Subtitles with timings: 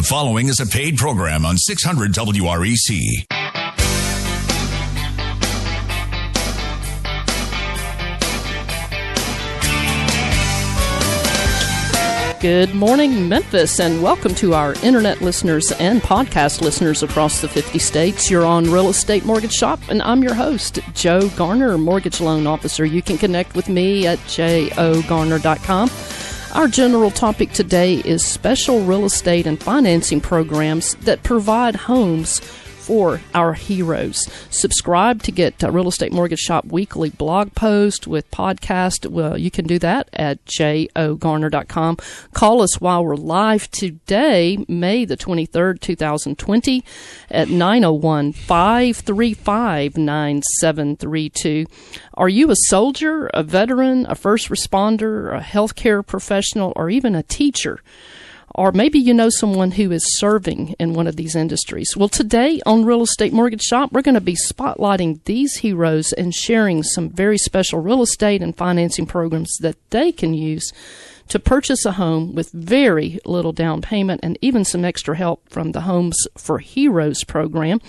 [0.00, 3.26] The following is a paid program on 600 WREC.
[12.40, 17.78] Good morning, Memphis, and welcome to our internet listeners and podcast listeners across the 50
[17.78, 18.30] states.
[18.30, 22.86] You're on Real Estate Mortgage Shop, and I'm your host, Joe Garner, Mortgage Loan Officer.
[22.86, 25.90] You can connect with me at jogarner.com.
[26.52, 32.40] Our general topic today is special real estate and financing programs that provide homes
[32.90, 34.28] for our heroes.
[34.50, 39.06] Subscribe to get uh, Real Estate Mortgage Shop weekly blog post with podcast.
[39.08, 41.98] Well, you can do that at jogarner.com.
[42.34, 46.84] Call us while we're live today, May the 23rd, 2020
[47.30, 51.66] at 901 535 9732.
[52.14, 57.22] Are you a soldier, a veteran, a first responder, a healthcare professional, or even a
[57.22, 57.78] teacher?
[58.60, 61.96] Or maybe you know someone who is serving in one of these industries.
[61.96, 66.34] Well, today on Real Estate Mortgage Shop, we're going to be spotlighting these heroes and
[66.34, 70.74] sharing some very special real estate and financing programs that they can use
[71.30, 75.72] to purchase a home with very little down payment and even some extra help from
[75.72, 77.80] the Homes for Heroes program.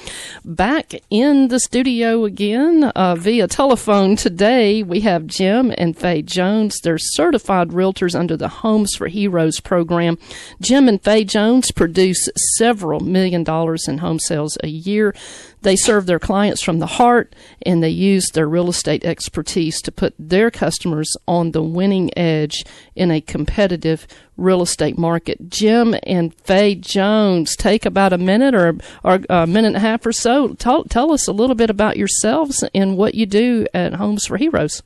[0.45, 6.80] Back in the studio again uh, via telephone today, we have Jim and Faye Jones.
[6.81, 10.17] They're certified realtors under the Homes for Heroes program.
[10.62, 15.16] Jim and Faye Jones produce several million dollars in home sales a year.
[15.61, 19.91] They serve their clients from the heart and they use their real estate expertise to
[19.91, 22.63] put their customers on the winning edge
[22.95, 25.49] in a competitive real estate market.
[25.49, 30.05] Jim and Faye Jones, take about a minute or, or a minute and a half
[30.05, 30.53] or so.
[30.55, 34.37] Tell, tell us a little bit about yourselves and what you do at Homes for
[34.37, 34.81] Heroes.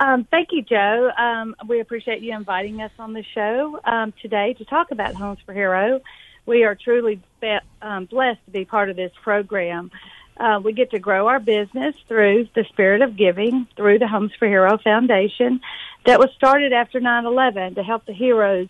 [0.00, 1.10] Um, thank you, Joe.
[1.16, 5.38] Um, we appreciate you inviting us on the show um, today to talk about Homes
[5.46, 6.00] for Hero
[6.46, 9.90] we are truly be, um, blessed to be part of this program.
[10.36, 14.32] Uh, we get to grow our business through the spirit of giving through the Homes
[14.38, 15.60] for Hero Foundation
[16.04, 18.68] that was started after 9-11 to help the heroes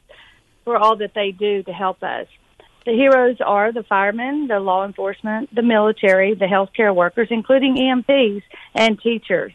[0.64, 2.26] for all that they do to help us.
[2.84, 8.42] The heroes are the firemen, the law enforcement, the military, the healthcare workers, including EMTs
[8.74, 9.52] and teachers.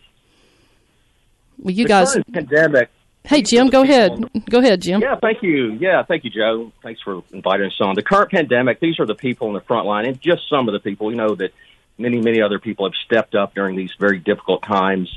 [1.60, 2.90] Well, you the guys, pandemic
[3.30, 4.28] Hey, Jim, go ahead.
[4.50, 5.02] Go ahead, Jim.
[5.02, 5.74] Yeah, thank you.
[5.74, 6.72] Yeah, thank you, Joe.
[6.82, 7.94] Thanks for inviting us on.
[7.94, 10.74] The current pandemic, these are the people in the front line, and just some of
[10.74, 11.12] the people.
[11.12, 11.54] You know that
[12.00, 15.16] many, many other people have stepped up during these very difficult times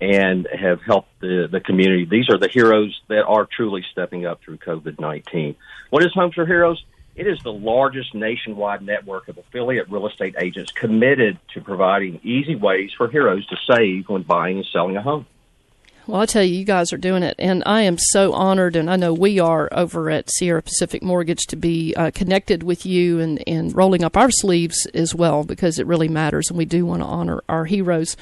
[0.00, 2.04] and have helped the, the community.
[2.04, 5.54] These are the heroes that are truly stepping up through COVID 19.
[5.90, 6.84] What is Homes for Heroes?
[7.14, 12.56] It is the largest nationwide network of affiliate real estate agents committed to providing easy
[12.56, 15.26] ways for heroes to save when buying and selling a home.
[16.08, 18.90] Well, I tell you, you guys are doing it, and I am so honored, and
[18.90, 23.20] I know we are over at Sierra Pacific Mortgage to be uh, connected with you
[23.20, 26.84] and, and rolling up our sleeves as well because it really matters, and we do
[26.84, 28.16] want to honor our heroes.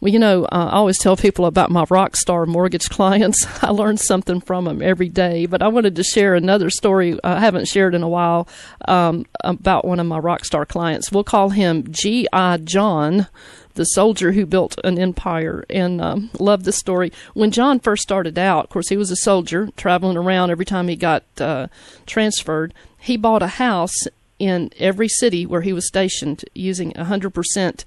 [0.00, 3.46] Well, you know, uh, I always tell people about my rock star mortgage clients.
[3.62, 5.46] I learn something from them every day.
[5.46, 8.48] But I wanted to share another story I haven't shared in a while
[8.88, 11.12] um, about one of my rock star clients.
[11.12, 12.56] We'll call him G.I.
[12.64, 13.28] John
[13.74, 17.12] the soldier who built an empire, and um, love this story.
[17.34, 20.88] When John first started out, of course, he was a soldier traveling around every time
[20.88, 21.68] he got uh,
[22.06, 22.74] transferred.
[22.98, 23.94] He bought a house
[24.38, 27.84] in every city where he was stationed using 100%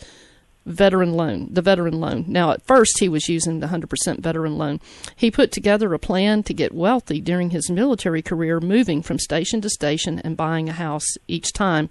[0.66, 2.26] veteran loan, the veteran loan.
[2.28, 4.80] Now, at first, he was using the 100% veteran loan.
[5.16, 9.62] He put together a plan to get wealthy during his military career, moving from station
[9.62, 11.90] to station and buying a house each time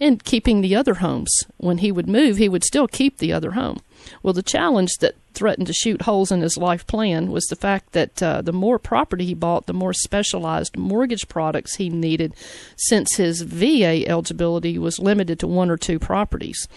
[0.00, 1.30] and keeping the other homes.
[1.58, 3.80] When he would move, he would still keep the other home.
[4.22, 7.92] Well, the challenge that threatened to shoot holes in his life plan was the fact
[7.92, 12.34] that uh, the more property he bought, the more specialized mortgage products he needed,
[12.76, 16.68] since his VA eligibility was limited to one or two properties.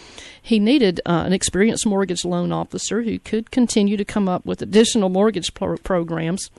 [0.41, 4.61] He needed uh, an experienced mortgage loan officer who could continue to come up with
[4.61, 6.49] additional mortgage pro- programs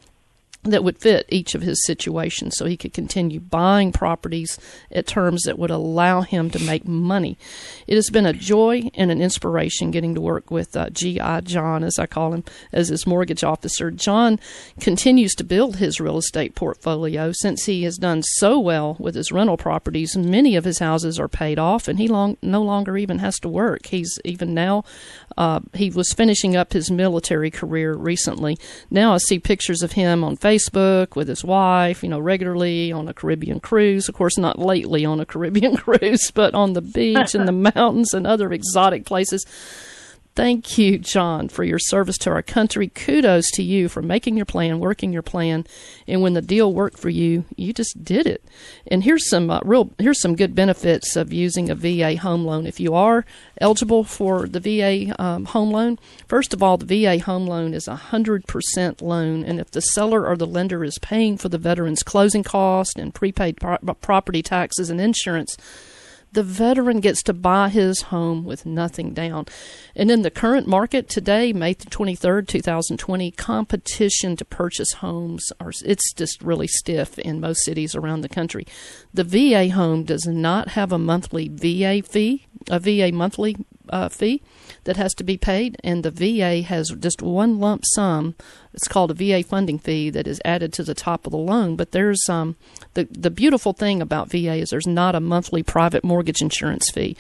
[0.71, 4.59] that would fit each of his situations so he could continue buying properties
[4.91, 7.39] at terms that would allow him to make money.
[7.87, 11.41] It has been a joy and an inspiration getting to work with uh, G.I.
[11.43, 13.91] John, as I call him, as his mortgage officer.
[13.91, 14.39] John
[14.81, 19.33] continues to build his real estate portfolio since he has done so well with his
[19.33, 20.17] rental properties.
[20.17, 23.49] Many of his houses are paid off, and he long, no longer even has to
[23.49, 23.87] work.
[23.87, 24.85] He's even now,
[25.37, 28.59] uh, he was finishing up his military career recently.
[28.91, 32.93] Now I see pictures of him on Facebook Facebook with his wife, you know, regularly
[32.93, 34.09] on a Caribbean cruise.
[34.09, 38.15] Of course, not lately on a Caribbean cruise, but on the beach and the mountains
[38.15, 39.45] and other exotic places.
[40.39, 42.87] Thank you, John, for your service to our country.
[42.87, 45.67] Kudos to you for making your plan, working your plan,
[46.07, 48.45] and when the deal worked for you, you just did it.
[48.87, 52.69] And here's some uh, real here's some good benefits of using a VA home loan.
[52.69, 53.27] If you are
[53.61, 55.99] eligible for the VA um, home loan,
[56.29, 59.81] first of all, the VA home loan is a hundred percent loan, and if the
[59.81, 64.45] seller or the lender is paying for the veteran's closing cost and prepaid pro- property
[64.45, 65.57] taxes and insurance
[66.33, 69.47] the veteran gets to buy his home with nothing down.
[69.95, 75.73] And in the current market today, May the 23rd, 2020, competition to purchase homes are
[75.85, 78.67] it's just really stiff in most cities around the country.
[79.13, 83.57] The VA home does not have a monthly VA fee, a VA monthly
[83.91, 84.43] uh, fee
[84.85, 88.35] that has to be paid, and the VA has just one lump sum.
[88.73, 91.77] It's called a VA funding fee that is added to the top of the loan.
[91.77, 92.57] But there's um,
[92.95, 97.17] the the beautiful thing about VA is there's not a monthly private mortgage insurance fee.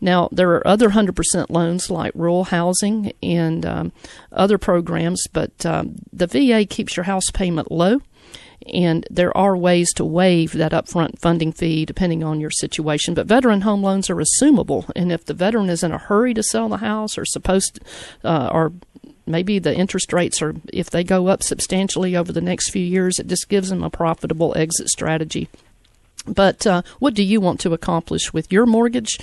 [0.00, 3.92] Now there are other hundred percent loans like rural housing and um,
[4.32, 8.00] other programs, but um, the VA keeps your house payment low
[8.72, 13.14] and there are ways to waive that upfront funding fee depending on your situation.
[13.14, 16.42] But veteran home loans are assumable, and if the veteran is in a hurry to
[16.42, 17.80] sell the house or supposed,
[18.24, 18.72] uh, or
[19.26, 23.18] maybe the interest rates are if they go up substantially over the next few years,
[23.18, 25.48] it just gives them a profitable exit strategy.
[26.26, 29.18] But uh, what do you want to accomplish with your mortgage?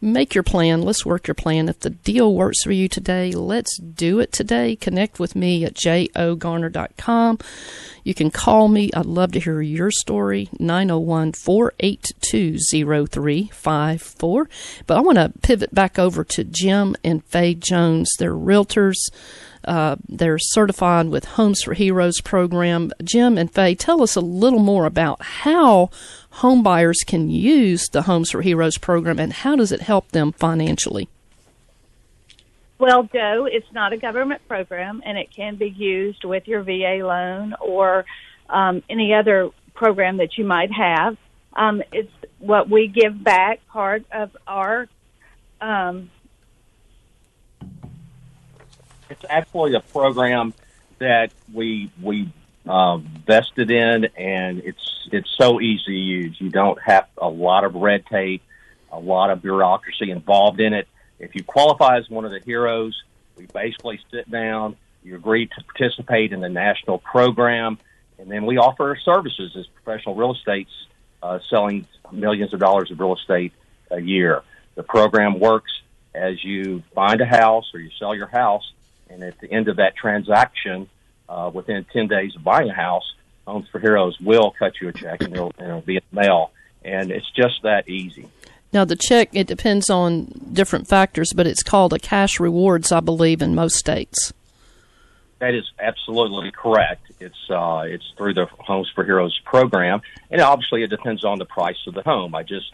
[0.00, 0.82] Make your plan.
[0.82, 1.68] Let's work your plan.
[1.68, 4.76] If the deal works for you today, let's do it today.
[4.76, 7.38] Connect with me at jogarner.com.
[8.04, 8.90] You can call me.
[8.94, 10.48] I'd love to hear your story.
[10.58, 14.48] 901 482 0354.
[14.86, 18.10] But I want to pivot back over to Jim and Faye Jones.
[18.18, 18.96] They're realtors.
[19.64, 22.92] Uh, they're certified with Homes for Heroes program.
[23.02, 25.90] Jim and Faye, tell us a little more about how
[26.36, 31.08] homebuyers can use the Homes for Heroes program and how does it help them financially?
[32.78, 36.98] Well, Joe, it's not a government program and it can be used with your VA
[37.02, 38.04] loan or
[38.50, 41.16] um, any other program that you might have.
[41.54, 44.88] Um, it's what we give back part of our.
[45.60, 46.10] Um,
[49.08, 50.52] it's actually a program
[50.98, 52.28] that we we
[52.66, 56.40] uh, vested in, and it's it's so easy to use.
[56.40, 58.42] You don't have a lot of red tape,
[58.90, 60.88] a lot of bureaucracy involved in it.
[61.18, 63.00] If you qualify as one of the heroes,
[63.36, 64.76] we basically sit down.
[65.04, 67.78] You agree to participate in the national program,
[68.18, 70.72] and then we offer our services as professional real estates,
[71.22, 73.52] uh, selling millions of dollars of real estate
[73.90, 74.42] a year.
[74.74, 75.70] The program works
[76.14, 78.72] as you find a house or you sell your house,
[79.08, 80.88] and at the end of that transaction,
[81.28, 83.14] uh, within 10 days of buying a house,
[83.46, 86.20] Homes for Heroes will cut you a check and it'll, and it'll be in the
[86.20, 86.50] mail.
[86.84, 88.28] And it's just that easy.
[88.72, 93.00] Now, the check, it depends on different factors, but it's called a cash rewards, I
[93.00, 94.32] believe, in most states.
[95.38, 97.12] That is absolutely correct.
[97.20, 100.00] It's uh, it's through the Homes for Heroes program,
[100.30, 102.34] and obviously it depends on the price of the home.
[102.34, 102.72] I just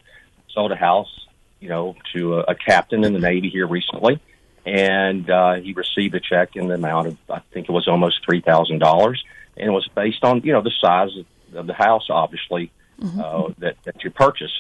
[0.53, 1.27] sold a house,
[1.61, 4.21] you know, to a, a captain in the Navy here recently,
[4.65, 8.25] and uh, he received a check in the amount of I think it was almost
[8.25, 9.23] three thousand dollars,
[9.57, 11.11] and it was based on you know the size
[11.55, 12.71] of the house, obviously
[13.01, 13.21] mm-hmm.
[13.21, 14.53] uh, that that you purchase.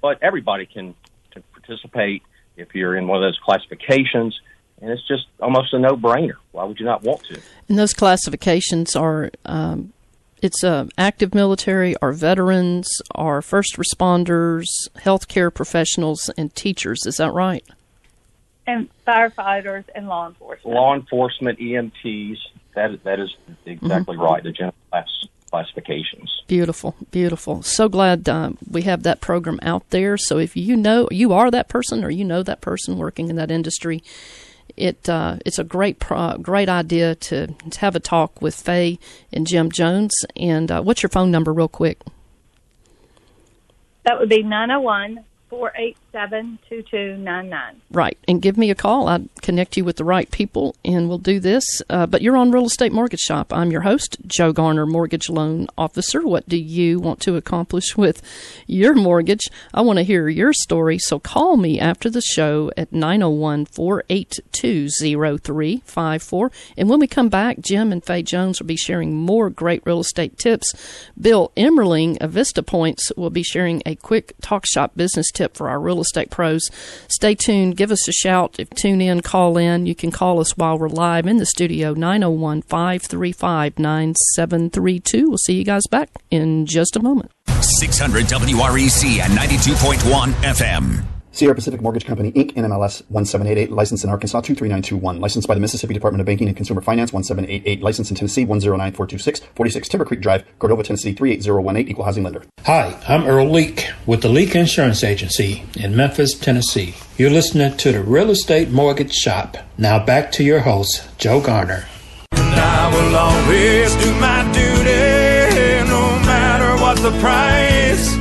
[0.00, 0.94] But everybody can,
[1.30, 2.22] can participate
[2.56, 4.40] if you're in one of those classifications,
[4.80, 6.36] and it's just almost a no brainer.
[6.52, 7.40] Why would you not want to?
[7.68, 9.30] And those classifications are.
[9.44, 9.92] Um
[10.42, 14.64] it's uh, active military, our veterans, our first responders,
[14.96, 17.04] healthcare professionals, and teachers.
[17.04, 17.62] Is that right?
[18.70, 20.74] And firefighters and law enforcement.
[20.74, 22.36] Law enforcement, EMTs.
[22.74, 23.34] That that is
[23.66, 24.22] exactly mm-hmm.
[24.22, 24.42] right.
[24.42, 25.08] The general class
[25.50, 26.42] classifications.
[26.46, 27.62] Beautiful, beautiful.
[27.62, 30.16] So glad uh, we have that program out there.
[30.16, 33.36] So if you know you are that person or you know that person working in
[33.36, 34.02] that industry,
[34.76, 38.98] it uh, it's a great pro- great idea to, to have a talk with Faye
[39.32, 40.12] and Jim Jones.
[40.36, 42.00] And uh, what's your phone number, real quick?
[44.04, 47.82] That would be 901 487 2299.
[47.90, 48.16] Right.
[48.28, 49.08] And give me a call.
[49.08, 51.64] I'll connect you with the right people and we'll do this.
[51.90, 53.52] Uh, but you're on Real Estate Mortgage Shop.
[53.52, 56.22] I'm your host, Joe Garner, Mortgage Loan Officer.
[56.22, 58.22] What do you want to accomplish with
[58.68, 59.48] your mortgage?
[59.74, 60.98] I want to hear your story.
[60.98, 66.52] So call me after the show at 901 482 0354.
[66.76, 70.00] And when we come back, Jim and Faye Jones will be sharing more great real
[70.00, 70.72] estate tips.
[71.20, 75.56] Bill Emmerling of Vista Points will be sharing a quick talk shop business tip tip
[75.56, 76.68] for our real estate pros.
[77.08, 77.76] Stay tuned.
[77.76, 78.56] Give us a shout.
[78.58, 79.86] If tune in, call in.
[79.86, 85.28] You can call us while we're live in the studio, 901 535 9732.
[85.28, 87.32] We'll see you guys back in just a moment.
[87.62, 91.19] 600 WREC and 92.1 FM.
[91.32, 95.94] Sierra Pacific Mortgage Company, Inc., NMLS 1788, licensed in Arkansas 23921, licensed by the Mississippi
[95.94, 100.44] Department of Banking and Consumer Finance 1788, licensed in Tennessee 109426, 46 Timber Creek Drive,
[100.58, 102.42] Cordova, Tennessee 38018, equal housing lender.
[102.64, 106.94] Hi, I'm Earl Leak with the Leak Insurance Agency in Memphis, Tennessee.
[107.16, 109.56] You're listening to the Real Estate Mortgage Shop.
[109.78, 111.86] Now back to your host, Joe Garner.
[112.32, 118.16] And I will always do my duty, no matter what the price.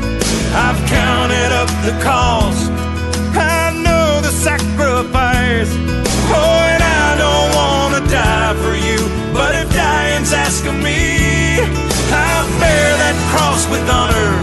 [0.52, 2.39] I've counted up the cost.
[13.70, 14.34] With honor.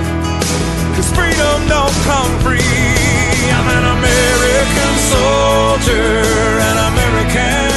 [0.94, 2.62] Cause freedom don't come free.
[2.62, 6.14] I'm an American soldier,
[6.70, 7.70] an American.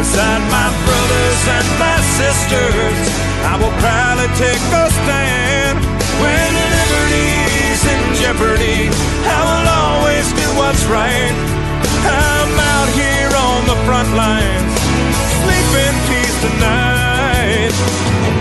[0.00, 2.98] Beside my brothers and my sisters,
[3.44, 5.76] I will proudly take a stand.
[6.20, 8.88] When liberty's in jeopardy,
[9.28, 11.36] I will always do what's right.
[12.04, 14.72] I'm out here on the front lines,
[15.44, 17.74] sleep in peace tonight.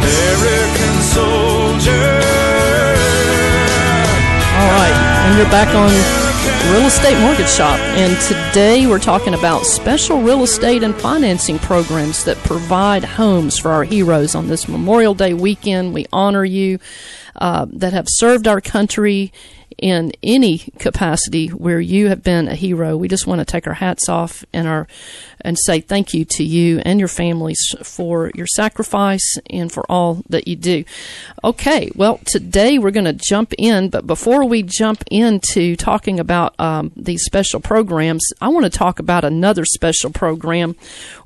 [0.04, 1.53] American soldier.
[5.24, 5.90] And you're back on
[6.74, 7.80] Real Estate Mortgage Shop.
[7.80, 13.72] And today we're talking about special real estate and financing programs that provide homes for
[13.72, 15.94] our heroes on this Memorial Day weekend.
[15.94, 16.78] We honor you
[17.38, 19.32] uh, that have served our country
[19.84, 22.96] in any capacity where you have been a hero.
[22.96, 24.88] We just want to take our hats off and our
[25.42, 30.24] and say thank you to you and your families for your sacrifice and for all
[30.30, 30.86] that you do.
[31.44, 36.58] Okay, well today we're going to jump in, but before we jump into talking about
[36.62, 40.78] um, these special programs, I want to talk about another special program.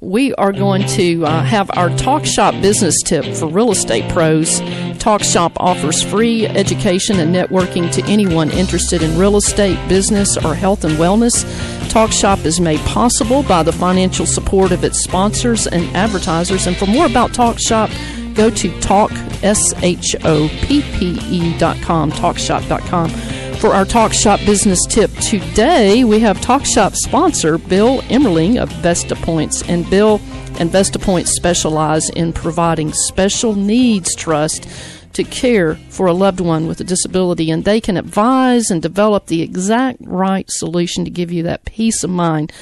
[0.02, 4.62] We are going to uh, have our Talk Shop business tip for real estate pros.
[4.98, 10.56] Talk Shop offers free education and networking to anyone interested in real estate, business, or
[10.56, 11.46] health and wellness.
[11.90, 16.68] Talk Shop is made possible by the financial support of its sponsors and advertisers.
[16.68, 17.90] And for more about Talk Shop,
[18.34, 19.12] go to talk,
[19.44, 19.98] S-H-O-P-P-E
[21.58, 23.10] dot com, talkshoppe.com.
[23.58, 28.70] For our Talk Shop business tip today, we have Talk Shop sponsor Bill Emmerling of
[28.84, 29.64] Vista Points.
[29.68, 30.22] And Bill
[30.60, 34.68] and Vista Points specialize in providing special needs trust
[35.18, 39.26] to care for a loved one with a disability, and they can advise and develop
[39.26, 42.54] the exact right solution to give you that peace of mind,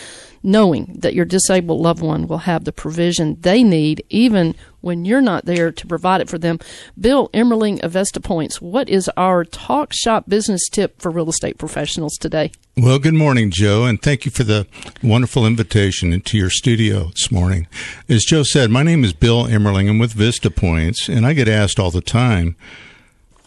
[0.46, 5.20] knowing that your disabled loved one will have the provision they need, even when you're
[5.20, 6.60] not there to provide it for them.
[7.00, 11.58] Bill Emmerling of Vista Points, what is our talk shop business tip for real estate
[11.58, 12.52] professionals today?
[12.78, 14.68] Well, good morning, Joe, and thank you for the
[15.02, 17.68] wonderful invitation into your studio this morning.
[18.08, 19.90] As Joe said, my name is Bill Emmerling.
[19.90, 22.56] I'm with Vista Points, and I get asked all the time,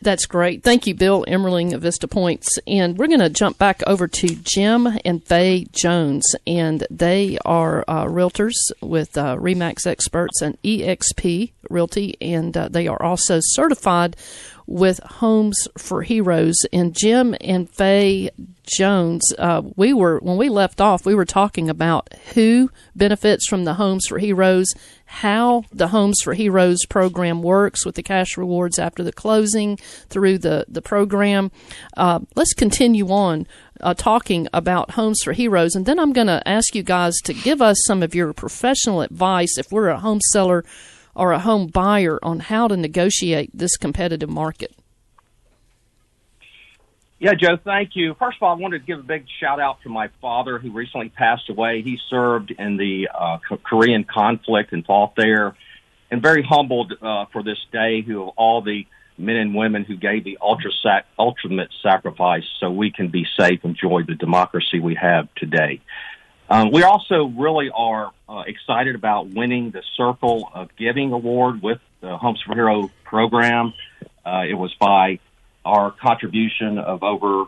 [0.01, 0.63] That's great.
[0.63, 2.60] Thank you, Bill Emmerling of Vista Points.
[2.67, 6.36] And we're going to jump back over to Jim and Faye Jones.
[6.46, 8.51] And they are uh, realtors
[8.82, 12.17] with uh, REMAX Experts and EXP Realty.
[12.20, 14.17] And uh, they are also certified
[14.65, 16.55] with Homes for Heroes.
[16.72, 18.29] And Jim and Faye
[18.63, 23.65] Jones, uh, we were when we left off, we were talking about who benefits from
[23.65, 24.74] the Homes for Heroes,
[25.05, 29.77] how the Homes for Heroes program works with the cash rewards after the closing
[30.10, 31.51] through the the program.
[31.98, 33.48] Uh, let's continue on
[33.82, 37.34] uh, talking about Homes for Heroes, and then I'm going to ask you guys to
[37.34, 40.63] give us some of your professional advice if we're a home seller
[41.15, 44.75] or a home buyer on how to negotiate this competitive market.
[47.20, 48.15] Yeah, Joe, thank you.
[48.20, 50.74] First of all, I wanted to give a big shout out to my father who
[50.74, 51.82] recently passed away.
[51.82, 55.55] He served in the uh, Korean conflict and fought there,
[56.12, 58.86] and very humbled uh, for this day who all the
[59.17, 64.03] men and women who gave the ultimate sacrifice so we can be safe, and enjoy
[64.03, 65.79] the democracy we have today.
[66.50, 71.79] Um, we also really are uh, excited about winning the Circle of Giving Award with
[72.01, 73.73] the Homes for Hero program.
[74.25, 75.19] Uh, it was by
[75.65, 77.43] our contribution of over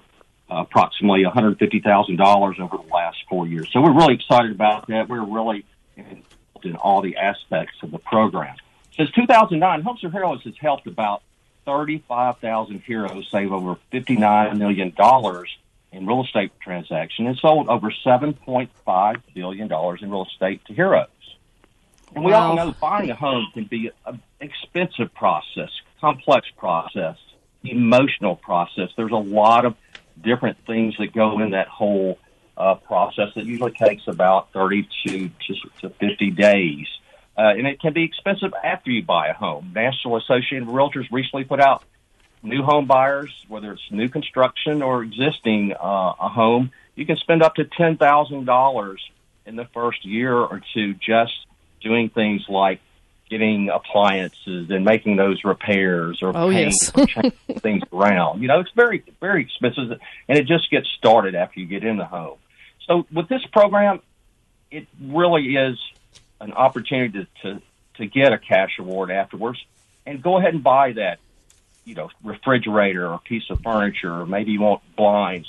[0.49, 3.69] uh, approximately $150,000 over the last four years.
[3.71, 5.09] So we're really excited about that.
[5.09, 5.65] We're really
[5.97, 8.55] involved in all the aspects of the program.
[8.95, 11.21] Since 2009, Homes for Heroes has helped about
[11.65, 14.93] 35,000 heroes save over $59 million
[15.95, 21.07] in real estate transaction and sold over $7.5 billion in real estate to heroes.
[22.13, 22.49] And we Wow.
[22.49, 27.17] all know buying a home can be an expensive process, complex process,
[27.63, 28.89] emotional process.
[28.95, 29.75] There's a lot of
[30.21, 32.19] different things that go in that whole
[32.57, 36.87] uh, process that usually takes about 32 to, to 50 days.
[37.37, 39.71] Uh, and it can be expensive after you buy a home.
[39.75, 41.83] National Association of Realtors recently put out
[42.45, 47.43] new home buyers, whether it's new construction or existing uh, a home, you can spend
[47.43, 49.01] up to ten thousand dollars
[49.45, 51.33] in the first year or two just
[51.81, 52.79] doing things like
[53.29, 56.91] getting appliances and making those repairs or Oh, yes.
[56.95, 58.41] or changing things around.
[58.41, 61.97] You know, it's very very expensive, and it just gets started after you get in
[61.97, 62.37] the home.
[62.87, 64.01] So with this program,
[64.71, 65.77] it really is
[66.39, 67.61] an opportunity to, to,
[67.97, 69.63] to get a cash award afterwards
[70.05, 71.17] and go ahead and buy that,
[71.85, 75.47] you know, refrigerator or piece of furniture, or maybe you want blinds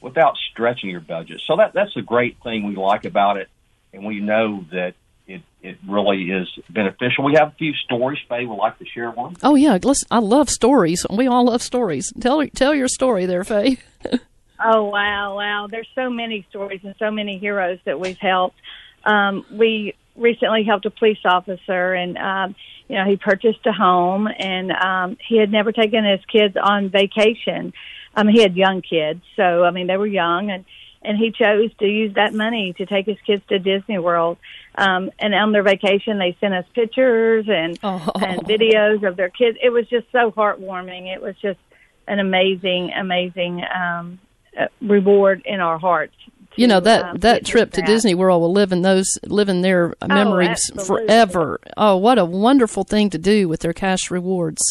[0.00, 1.40] without stretching your budget.
[1.46, 3.48] So that, that's a great thing we like about it.
[3.92, 4.94] And we know that
[5.26, 7.24] it, it really is beneficial.
[7.24, 8.18] We have a few stories.
[8.28, 9.36] Faye would like to share one.
[9.42, 11.04] Oh yeah, let's, I love stories.
[11.10, 12.12] We all love stories.
[12.20, 13.78] Tell tell your story there, Faye.
[14.60, 15.68] Oh wow, wow!
[15.70, 18.56] There's so many stories and so many heroes that we've helped.
[19.04, 22.54] Um, we recently helped a police officer, and um,
[22.88, 26.90] you know he purchased a home, and um, he had never taken his kids on
[26.90, 27.72] vacation.
[28.14, 30.64] Um, he had young kids, so I mean they were young, and
[31.02, 34.36] and he chose to use that money to take his kids to Disney World.
[34.74, 38.10] Um, and on their vacation, they sent us pictures and Oh.
[38.20, 39.56] and videos of their kids.
[39.62, 41.12] It was just so heartwarming.
[41.12, 41.60] It was just
[42.08, 44.18] an amazing, amazing um,
[44.58, 46.14] uh, reward in our hearts.
[46.56, 47.86] You know that um, that trip to that.
[47.86, 51.06] Disney World will live in those live in their memories absolutely.
[51.06, 51.60] forever.
[51.76, 54.62] Oh, what a wonderful thing to do with their cash rewards.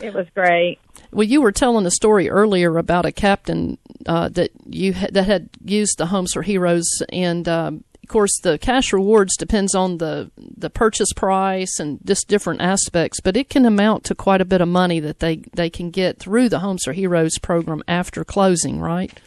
[0.00, 0.80] It was great.
[1.12, 5.26] Well, you were telling a story earlier about a captain uh, that you ha- that
[5.26, 9.98] had used the Homes for Heroes, and um, of course, the cash rewards depends on
[9.98, 14.46] the the purchase price and just different aspects, but it can amount to quite a
[14.46, 18.24] bit of money that they they can get through the Homes for Heroes program after
[18.24, 19.18] closing, right?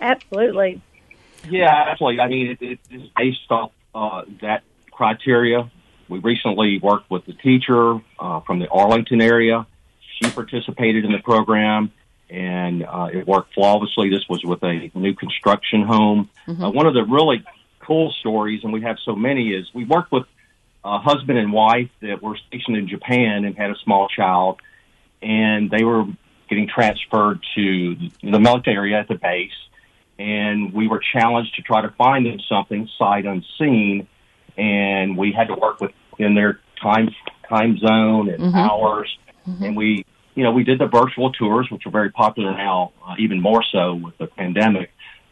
[0.00, 0.80] Absolutely.
[1.48, 2.20] Yeah, absolutely.
[2.20, 5.70] I mean, it, it is based off uh, that criteria.
[6.08, 9.66] We recently worked with a teacher uh, from the Arlington area.
[10.20, 11.92] She participated in the program,
[12.30, 14.10] and uh, it worked flawlessly.
[14.10, 16.30] This was with a new construction home.
[16.46, 17.44] Uh, one of the really
[17.80, 20.24] cool stories, and we have so many, is we worked with
[20.84, 24.60] a husband and wife that were stationed in Japan and had a small child,
[25.20, 26.04] and they were
[26.48, 29.50] getting transferred to the military area at the base
[30.18, 34.08] and we were challenged to try to find them something sight unseen,
[34.56, 37.10] and we had to work within their time
[37.48, 39.14] time zone and hours,
[39.64, 43.14] and we you know we did the virtual tours, which are very popular now, uh,
[43.18, 44.90] even more so with the pandemic.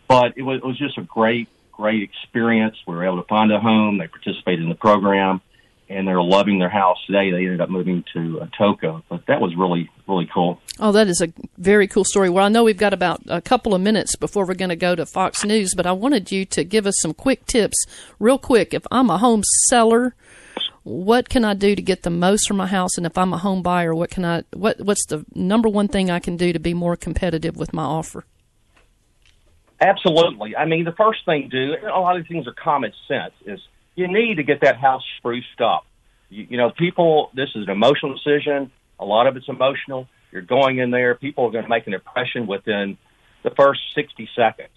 [0.08, 2.76] But it was it was just a great great experience.
[2.86, 3.98] We were able to find a home.
[3.98, 5.40] They participated in the program.
[5.88, 7.30] And they're loving their house today.
[7.30, 10.58] They ended up moving to uh, Atoka, but that was really, really cool.
[10.80, 12.30] Oh, that is a very cool story.
[12.30, 14.94] Well, I know we've got about a couple of minutes before we're going to go
[14.94, 17.84] to Fox News, but I wanted you to give us some quick tips,
[18.18, 18.72] real quick.
[18.72, 20.14] If I'm a home seller,
[20.84, 22.96] what can I do to get the most from my house?
[22.96, 26.10] And if I'm a home buyer, what can I what what's the number one thing
[26.10, 28.24] I can do to be more competitive with my offer?
[29.80, 30.56] Absolutely.
[30.56, 32.92] I mean, the first thing to do, and a lot of these things are common
[33.08, 33.60] sense, is
[33.94, 35.86] you need to get that house spruced up.
[36.28, 38.70] You, you know, people, this is an emotional decision.
[38.98, 40.08] A lot of it's emotional.
[40.32, 41.14] You're going in there.
[41.14, 42.98] People are going to make an impression within
[43.42, 44.70] the first 60 seconds.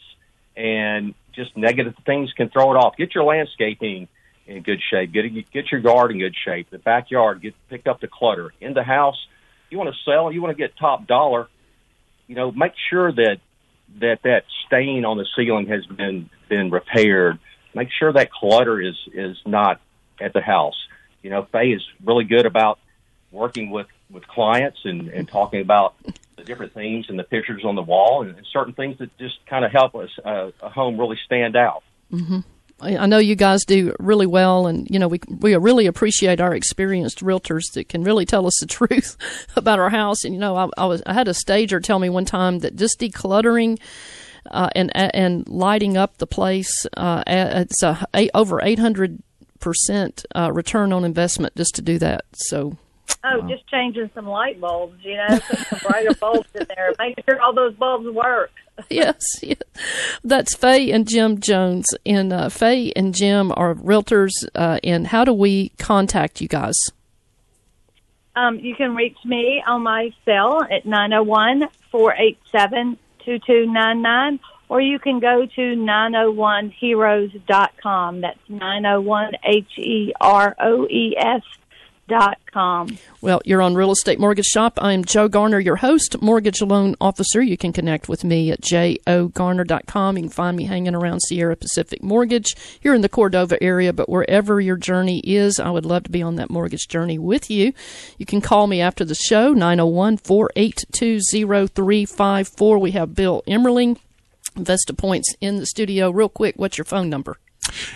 [0.55, 2.97] And just negative things can throw it off.
[2.97, 4.07] Get your landscaping
[4.47, 5.11] in good shape.
[5.11, 6.69] Get get your yard in good shape.
[6.69, 8.53] The backyard, get pick up the clutter.
[8.59, 9.17] In the house,
[9.69, 11.47] you want to sell, you want to get top dollar.
[12.27, 13.37] You know, make sure that
[13.99, 17.39] that that stain on the ceiling has been been repaired.
[17.77, 19.79] Make sure that clutter is is not
[20.19, 20.75] at the house.
[21.21, 22.79] You know, Faye is really good about
[23.31, 25.93] working with with clients and and talking about
[26.37, 29.45] the different themes and the pictures on the wall and, and certain things that just
[29.45, 31.83] kind of help us uh, a home really stand out.
[32.11, 32.39] Mm-hmm.
[32.79, 36.53] I know you guys do really well, and you know we we really appreciate our
[36.53, 39.17] experienced realtors that can really tell us the truth
[39.55, 40.23] about our house.
[40.23, 42.75] And you know, I, I was I had a stager tell me one time that
[42.75, 43.79] just decluttering
[44.51, 49.21] uh, and and lighting up the place, uh, it's a eight, over eight hundred
[49.59, 52.25] percent uh, return on investment just to do that.
[52.33, 52.77] So
[53.23, 57.41] Oh, just changing some light bulbs, you know, some brighter bulbs in there, making sure
[57.41, 58.51] all those bulbs work.
[58.89, 59.59] yes, yes,
[60.23, 61.87] that's Faye and Jim Jones.
[62.05, 64.31] And uh, Faye and Jim are realtors.
[64.53, 66.75] Uh, and how do we contact you guys?
[68.35, 75.19] Um, you can reach me on my cell at 901 487 2299, or you can
[75.19, 78.21] go to 901heroes.com.
[78.21, 81.43] That's 901 H E R O E S
[82.07, 82.97] dot com.
[83.21, 84.77] Well, you're on Real Estate Mortgage Shop.
[84.81, 87.41] I'm Joe Garner, your host, mortgage loan officer.
[87.41, 90.17] You can connect with me at jogarner.com.
[90.17, 94.09] You can find me hanging around Sierra Pacific Mortgage here in the Cordova area, but
[94.09, 97.73] wherever your journey is, I would love to be on that mortgage journey with you.
[98.17, 102.79] You can call me after the show, 901 482 0354.
[102.79, 103.97] We have Bill Emmerling,
[104.55, 106.09] Vista Points in the studio.
[106.09, 107.37] Real quick, what's your phone number?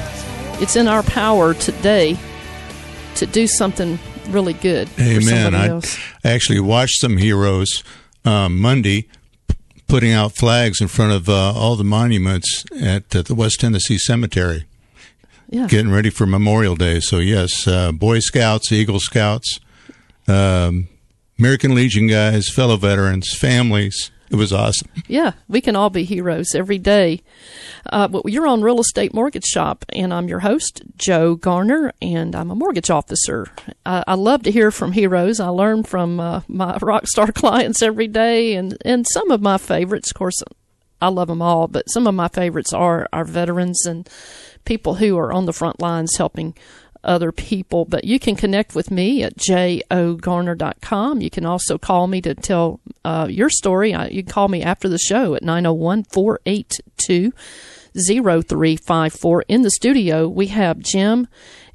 [0.63, 2.17] it's in our power today
[3.17, 3.99] to do something
[4.31, 4.89] really good.
[4.99, 5.55] Amen.
[5.55, 5.83] I
[6.25, 7.85] actually watched some heroes
[8.25, 9.09] um, Monday
[9.89, 13.99] putting out flags in front of uh, all the monuments at uh, the West Tennessee
[13.99, 14.65] Cemetery.
[15.51, 15.67] Yeah.
[15.67, 17.01] Getting ready for Memorial Day.
[17.01, 19.61] So, yes, uh, Boy Scouts, Eagle Scouts,
[20.27, 20.89] um,
[21.39, 24.89] American Legion guys, fellow veterans, families it was awesome.
[25.07, 27.23] Yeah, we can all be heroes every day.
[27.91, 32.51] Uh, you're on Real Estate Mortgage Shop, and I'm your host, Joe Garner, and I'm
[32.51, 33.47] a mortgage officer.
[33.85, 35.39] Uh, I love to hear from heroes.
[35.39, 39.59] I learn from uh, my rock star clients every day, and, and some of my
[39.59, 40.43] favorites, of course,
[41.01, 44.09] I love them all, but some of my favorites are our veterans and
[44.65, 46.55] people who are on the front lines helping
[47.07, 47.85] other people.
[47.85, 51.21] But you can connect with me at jogarner.com.
[51.21, 53.93] You can also call me to tell uh, your story.
[53.93, 57.33] You can call me after the show at 901 482
[57.97, 59.43] 0354.
[59.49, 61.29] In the studio, we have Jim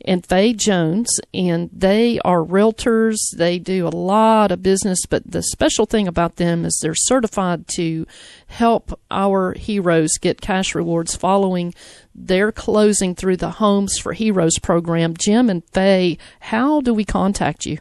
[0.06, 3.18] and Faye Jones, and they are realtors.
[3.36, 7.68] They do a lot of business, but the special thing about them is they're certified
[7.76, 8.06] to
[8.48, 11.74] help our heroes get cash rewards following
[12.14, 15.16] their closing through the Homes for Heroes program.
[15.18, 17.80] Jim and Faye, how do we contact you?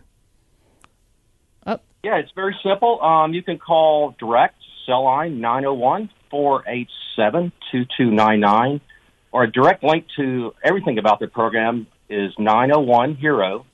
[1.67, 1.83] Up.
[2.03, 3.03] Yeah, it's very simple.
[3.03, 4.57] Um, you can call direct
[4.87, 8.81] cell line 901 487 2299
[9.33, 13.65] or a direct link to everything about the program is 901hero,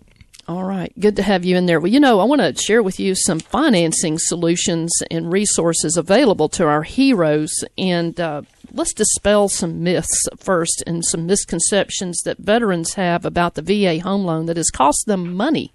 [0.47, 1.79] All right, good to have you in there.
[1.79, 6.49] Well, you know, I want to share with you some financing solutions and resources available
[6.49, 12.93] to our heroes, and uh, let's dispel some myths first and some misconceptions that veterans
[12.93, 15.73] have about the VA home loan that has cost them money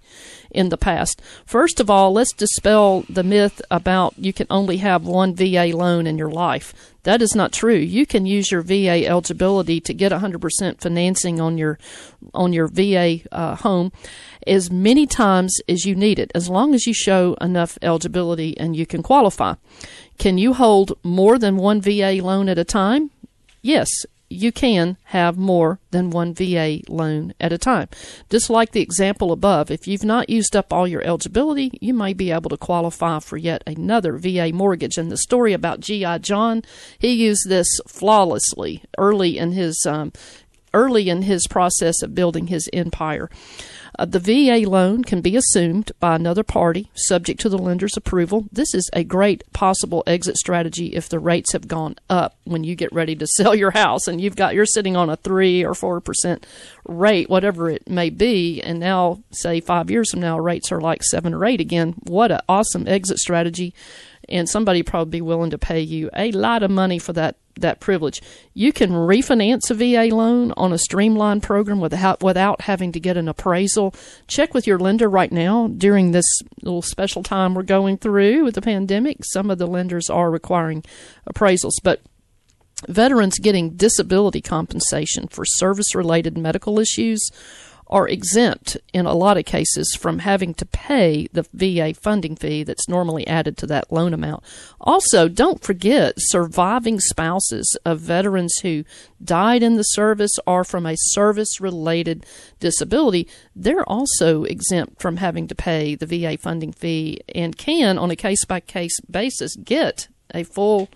[0.51, 1.21] in the past.
[1.45, 6.07] First of all, let's dispel the myth about you can only have one VA loan
[6.07, 6.73] in your life.
[7.03, 7.75] That is not true.
[7.75, 11.79] You can use your VA eligibility to get 100% financing on your
[12.33, 13.91] on your VA uh, home
[14.45, 18.75] as many times as you need it, as long as you show enough eligibility and
[18.75, 19.55] you can qualify.
[20.19, 23.09] Can you hold more than one VA loan at a time?
[23.63, 23.89] Yes,
[24.31, 27.89] you can have more than one VA loan at a time.
[28.29, 32.13] Just like the example above, if you've not used up all your eligibility, you may
[32.13, 34.97] be able to qualify for yet another VA mortgage.
[34.97, 36.19] And the story about G.I.
[36.19, 36.63] John,
[36.97, 40.13] he used this flawlessly early in his um,
[40.73, 43.29] early in his process of building his empire.
[43.97, 48.45] Uh, the VA loan can be assumed by another party subject to the lender's approval.
[48.51, 52.75] This is a great possible exit strategy if the rates have gone up when you
[52.75, 55.73] get ready to sell your house and you've got you're sitting on a 3 or
[55.73, 56.43] 4%
[56.87, 61.03] rate whatever it may be and now say 5 years from now rates are like
[61.03, 61.93] 7 or 8 again.
[62.03, 63.73] What an awesome exit strategy
[64.31, 67.79] and somebody probably be willing to pay you a lot of money for that that
[67.79, 68.21] privilege.
[68.53, 73.17] You can refinance a VA loan on a streamlined program without without having to get
[73.17, 73.93] an appraisal.
[74.27, 76.25] Check with your lender right now during this
[76.61, 79.23] little special time we're going through with the pandemic.
[79.25, 80.83] Some of the lenders are requiring
[81.29, 82.01] appraisals, but
[82.87, 87.29] veterans getting disability compensation for service related medical issues
[87.91, 92.63] are exempt in a lot of cases from having to pay the VA funding fee
[92.63, 94.43] that's normally added to that loan amount.
[94.79, 98.85] Also, don't forget surviving spouses of veterans who
[99.23, 102.25] died in the service or from a service related
[102.59, 103.27] disability.
[103.55, 108.15] They're also exempt from having to pay the VA funding fee and can, on a
[108.15, 110.89] case by case basis, get a full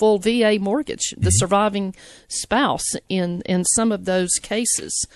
[0.00, 1.94] full VA mortgage, the surviving
[2.26, 5.06] spouse in in some of those cases.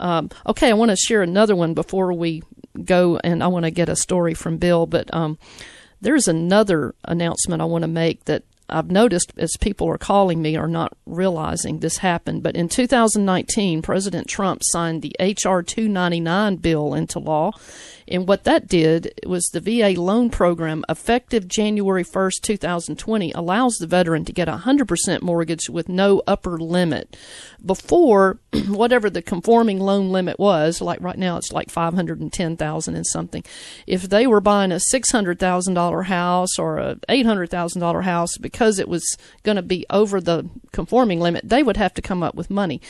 [0.00, 2.42] Um, okay, I want to share another one before we
[2.82, 4.86] go, and I want to get a story from Bill.
[4.86, 5.38] But um,
[6.00, 10.56] there's another announcement I want to make that I've noticed as people are calling me
[10.56, 12.42] are not realizing this happened.
[12.42, 15.62] But in 2019, President Trump signed the H.R.
[15.62, 17.52] 299 bill into law.
[18.08, 23.86] And what that did was the VA loan program, effective January 1st, 2020, allows the
[23.86, 27.16] veteran to get a 100% mortgage with no upper limit.
[27.64, 33.44] Before, whatever the conforming loan limit was, like right now it's like 510000 and something.
[33.86, 39.56] If they were buying a $600,000 house or a $800,000 house because it was going
[39.56, 42.80] to be over the conforming limit, they would have to come up with money.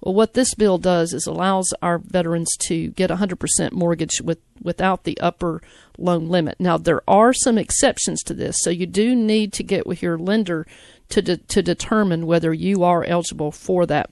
[0.00, 4.38] Well, what this bill does is allows our veterans to get a 100% mortgage with
[4.62, 5.62] without the upper
[5.98, 6.56] loan limit.
[6.58, 10.18] Now, there are some exceptions to this, so you do need to get with your
[10.18, 10.66] lender
[11.10, 14.10] to de- to determine whether you are eligible for that.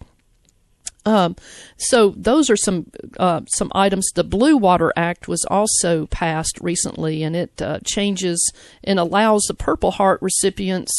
[1.09, 1.37] Um,
[1.79, 4.11] so those are some uh, some items.
[4.15, 8.53] The Blue Water Act was also passed recently, and it uh, changes
[8.85, 10.93] and allows the Purple Heart recipients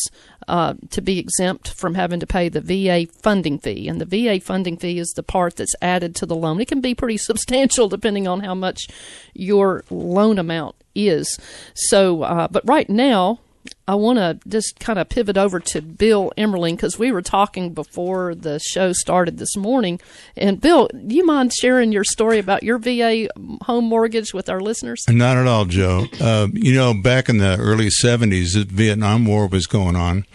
[0.48, 3.88] uh, to be exempt from having to pay the VA funding fee.
[3.88, 6.60] And the VA funding fee is the part that's added to the loan.
[6.60, 8.88] It can be pretty substantial depending on how much
[9.36, 11.38] your loan amount is.
[11.76, 13.42] So, uh, but right now,
[13.90, 17.74] I want to just kind of pivot over to Bill Emmerling because we were talking
[17.74, 20.00] before the show started this morning.
[20.38, 23.30] And Bill, do you mind sharing your story about your VA
[23.64, 25.04] home mortgage with our listeners?
[25.10, 26.06] Not at all, Joe.
[26.22, 30.28] Uh, you know, back in the early 70s, the Vietnam War was going on.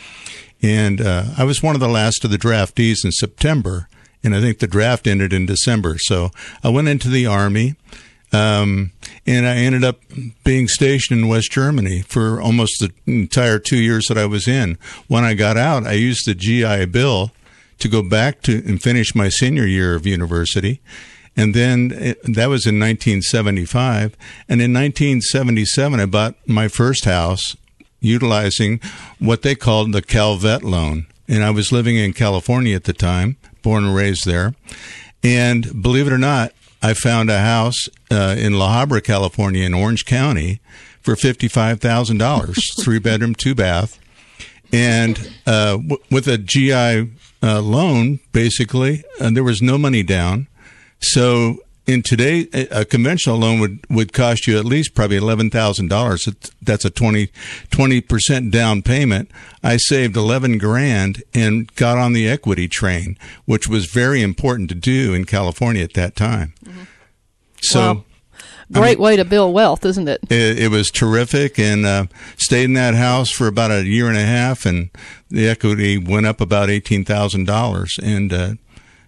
[0.61, 3.89] And uh, I was one of the last of the draftees in September.
[4.25, 5.95] And I think the draft ended in December.
[5.99, 6.33] So
[6.65, 7.77] I went into the Army.
[8.33, 8.91] Um,
[9.27, 10.01] and I ended up
[10.45, 14.79] being stationed in West Germany for almost the entire two years that I was in.
[15.09, 17.33] When I got out, I used the GI Bill
[17.79, 20.81] to go back to and finish my senior year of university.
[21.37, 24.17] And then it, that was in 1975.
[24.49, 27.57] And in 1977, I bought my first house
[28.01, 28.81] utilizing
[29.19, 31.07] what they called the Calvet loan.
[31.27, 34.55] And I was living in California at the time, born and raised there.
[35.23, 36.53] And believe it or not,
[36.85, 40.61] I found a house uh, in La Habra, California, in Orange County,
[41.01, 43.99] for fifty-five thousand dollars, three bedroom, two bath,
[44.73, 47.11] and uh, w- with a GI
[47.43, 50.47] uh, loan, basically, and there was no money down.
[51.01, 55.89] So in today, a conventional loan would, would cost you at least probably eleven thousand
[55.89, 56.29] dollars.
[56.63, 57.31] That's a 20
[58.01, 59.31] percent down payment.
[59.63, 64.75] I saved eleven grand and got on the equity train, which was very important to
[64.75, 66.55] do in California at that time.
[66.65, 66.83] Mm-hmm.
[67.61, 67.81] So.
[67.81, 68.05] Wow
[68.73, 70.21] great way to build wealth, isn't it?
[70.31, 74.17] It, it was terrific, and uh, stayed in that house for about a year and
[74.17, 74.91] a half, and
[75.31, 78.55] the equity went up about eighteen thousand dollars, and uh,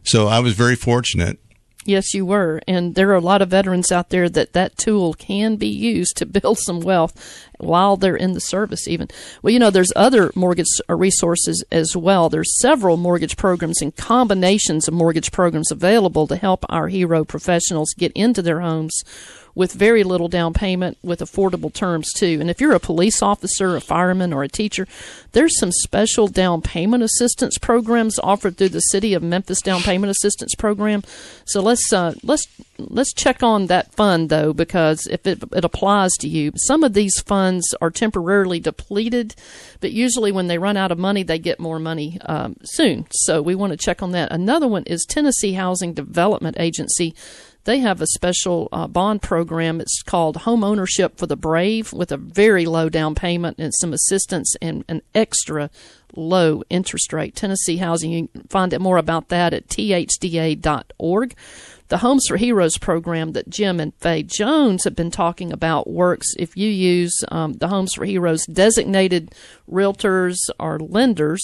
[0.04, 1.38] so I was very fortunate.
[1.86, 2.60] Yes, you were.
[2.66, 6.16] And there are a lot of veterans out there that that tool can be used
[6.16, 9.08] to build some wealth while they're in the service, even.
[9.40, 12.28] Well, you know, there's other mortgage uh, resources as well.
[12.28, 17.94] There's several mortgage programs and combinations of mortgage programs available to help our hero professionals
[17.96, 19.02] get into their homes
[19.56, 22.38] with very little down payment with affordable terms too.
[22.40, 24.86] And if you're a police officer, a fireman, or a teacher,
[25.32, 30.10] there's some special down payment assistance programs offered through the City of Memphis Down Payment
[30.10, 31.02] Assistance Program.
[31.46, 32.46] So let's uh, let's
[32.78, 36.92] let's check on that fund though, because if it, it applies to you, some of
[36.92, 39.34] these funds are temporarily depleted,
[39.80, 43.06] but usually when they run out of money, they get more money um, soon.
[43.10, 44.30] So we want to check on that.
[44.30, 47.14] Another one is Tennessee Housing Development Agency
[47.66, 49.80] they have a special uh, bond program.
[49.80, 53.92] It's called Home Ownership for the Brave with a very low down payment and some
[53.92, 55.68] assistance and an extra
[56.14, 57.34] low interest rate.
[57.34, 61.34] Tennessee Housing, you can find out more about that at thda.org.
[61.88, 66.26] The Homes for Heroes program that Jim and Faye Jones have been talking about works.
[66.38, 69.34] If you use um, the Homes for Heroes designated
[69.70, 71.42] realtors or lenders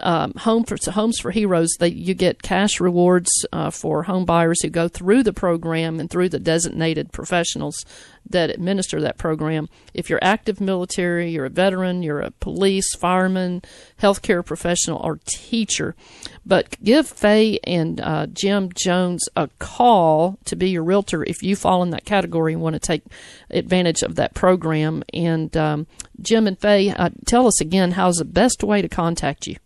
[0.00, 4.62] um, home for homes for heroes they you get cash rewards uh, for home buyers
[4.62, 7.84] who go through the program and through the designated professionals
[8.30, 9.68] that administer that program.
[9.94, 13.62] If you're active military you're a veteran you're a police fireman
[14.00, 15.94] healthcare professional or teacher.
[16.44, 21.56] But give faye and uh, jim jones a call to be your realtor if you
[21.56, 23.02] fall in that category and want to take
[23.50, 25.02] advantage of that program.
[25.12, 25.86] And um,
[26.20, 29.56] jim and faye uh, tell us again how's the best way to contact you?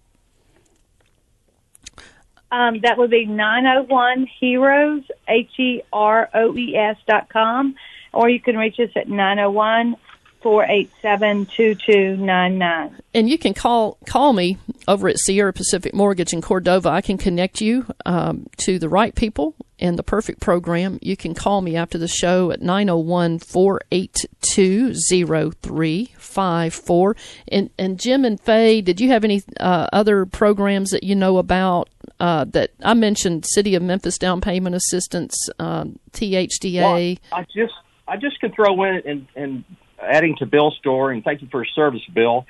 [2.52, 7.74] Um, that would be 901 Heroes, H E R O E S dot com,
[8.12, 9.96] or you can reach us at 901
[10.42, 12.96] 487 2299.
[13.14, 16.88] And you can call call me over at Sierra Pacific Mortgage in Cordova.
[16.88, 20.98] I can connect you um, to the right people and the perfect program.
[21.00, 27.16] You can call me after the show at 901 482 0354.
[27.48, 31.38] And, and Jim and Faye, did you have any uh, other programs that you know
[31.38, 31.88] about
[32.20, 33.44] uh, that I mentioned?
[33.46, 37.18] City of Memphis Down Payment Assistance, um, THDA.
[37.32, 37.74] Well, I just
[38.12, 39.64] I just could throw in and, and
[39.98, 42.44] adding to Bill's story, and thank you for your service, Bill.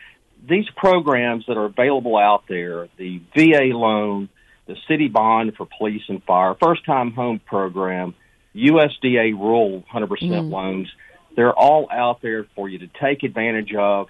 [0.48, 4.28] These programs that are available out there, the VA loan,
[4.66, 8.16] the city bond for police and fire, first time home program,
[8.56, 10.50] USDA rural 100% mm.
[10.50, 10.88] loans,
[11.36, 14.08] they're all out there for you to take advantage of.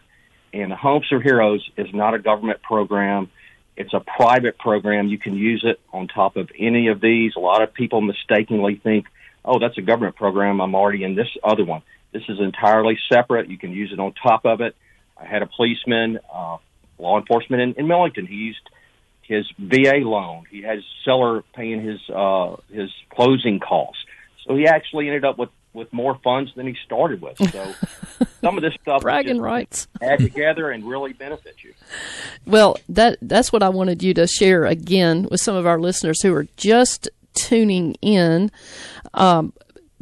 [0.54, 3.30] And the Homes for Heroes is not a government program.
[3.76, 5.08] It's a private program.
[5.08, 7.32] You can use it on top of any of these.
[7.36, 9.04] A lot of people mistakenly think,
[9.44, 10.60] oh, that's a government program.
[10.60, 11.82] I'm already in this other one.
[12.12, 13.48] This is entirely separate.
[13.48, 14.76] You can use it on top of it.
[15.16, 16.58] I had a policeman, uh,
[16.98, 18.26] law enforcement in, in Millington.
[18.26, 18.68] He used
[19.22, 20.44] his VA loan.
[20.50, 24.04] He has seller paying his uh, his closing costs.
[24.46, 27.38] So he actually ended up with with more funds than he started with.
[27.50, 27.74] So
[28.40, 31.72] some of this stuff bragging rights add together and really benefit you.
[32.46, 36.20] Well, that that's what I wanted you to share again with some of our listeners
[36.22, 38.50] who are just tuning in.
[39.14, 39.52] Um,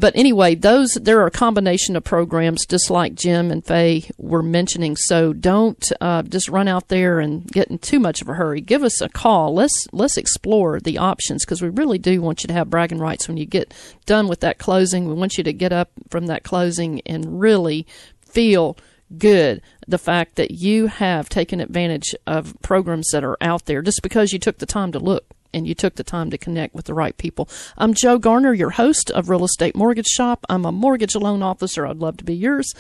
[0.01, 4.43] but anyway, those there are a combination of programs, just like Jim and Faye were
[4.43, 4.97] mentioning.
[4.97, 8.63] So don't uh, just run out there and get in too much of a hurry.
[8.63, 9.53] Give us a call.
[9.53, 13.29] Let's let's explore the options because we really do want you to have bragging rights
[13.29, 13.75] when you get
[14.07, 15.07] done with that closing.
[15.07, 17.87] We want you to get up from that closing and really
[18.25, 18.79] feel
[19.19, 24.01] good the fact that you have taken advantage of programs that are out there just
[24.03, 26.87] because you took the time to look and you took the time to connect with
[26.87, 27.49] the right people.
[27.77, 30.47] I'm Joe Garner, your host of Real Estate Mortgage Shop.
[30.49, 31.87] I'm a mortgage loan officer.
[31.87, 32.73] I'd love to be yours.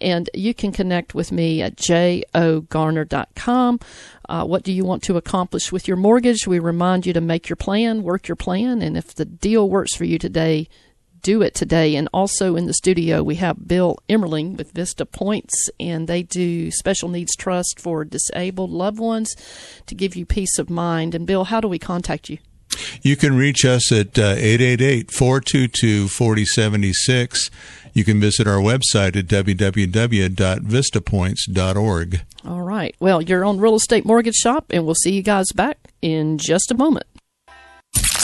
[0.00, 2.60] And you can connect with me at jogarner.com.
[4.28, 6.46] Uh, what do you want to accomplish with your mortgage?
[6.46, 9.94] We remind you to make your plan, work your plan, and if the deal works
[9.96, 10.68] for you today,
[11.22, 11.96] do it today.
[11.96, 16.70] And also in the studio, we have Bill Emmerling with Vista Points, and they do
[16.70, 19.34] special needs trust for disabled loved ones
[19.86, 21.14] to give you peace of mind.
[21.14, 22.38] And Bill, how do we contact you?
[23.02, 27.50] You can reach us at uh, 888 422 4076.
[27.92, 32.20] You can visit our website at www.vistapoints.org.
[32.46, 32.94] All right.
[33.00, 36.70] Well, you're on Real Estate Mortgage Shop, and we'll see you guys back in just
[36.70, 37.06] a moment.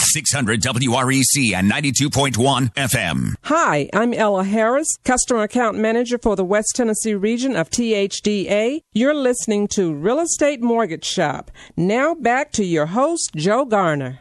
[0.07, 3.35] 600 WREC and 92.1 FM.
[3.43, 8.81] Hi, I'm Ella Harris, Customer Account Manager for the West Tennessee region of THDA.
[8.93, 11.51] You're listening to Real Estate Mortgage Shop.
[11.75, 14.19] Now back to your host, Joe Garner.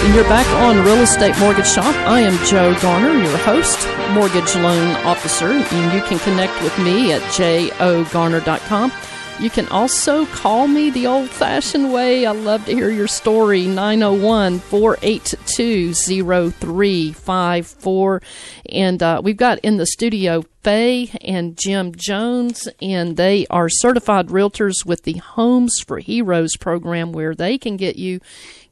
[0.00, 1.94] And you're back on Real Estate Mortgage Shop.
[2.06, 7.12] I am Joe Garner, your host, mortgage loan officer, and you can connect with me
[7.12, 8.92] at jogarner.com.
[9.40, 12.26] You can also call me the old fashioned way.
[12.26, 13.66] I love to hear your story.
[13.66, 18.22] 901 482 0354.
[18.70, 24.26] And uh, we've got in the studio Faye and Jim Jones, and they are certified
[24.28, 28.20] realtors with the Homes for Heroes program where they can get you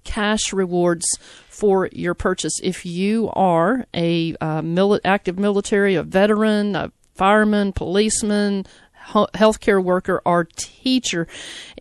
[0.07, 1.05] cash rewards
[1.49, 2.55] for your purchase.
[2.63, 9.83] If you are a uh, mili- active military, a veteran, a fireman, policeman, ho- healthcare
[9.83, 11.27] worker, or teacher,